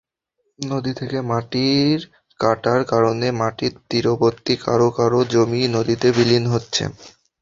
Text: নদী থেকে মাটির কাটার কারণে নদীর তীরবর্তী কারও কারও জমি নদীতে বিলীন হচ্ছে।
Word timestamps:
নদী 0.59 0.91
থেকে 0.99 1.17
মাটির 1.29 1.99
কাটার 2.39 2.81
কারণে 2.91 3.27
নদীর 3.39 3.57
তীরবর্তী 3.89 4.53
কারও 4.65 4.89
কারও 4.97 5.19
জমি 5.31 5.61
নদীতে 5.75 6.07
বিলীন 6.17 6.43
হচ্ছে। 6.53 6.83